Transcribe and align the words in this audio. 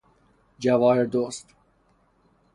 جواهر 0.59 1.05
دزد 1.13 1.45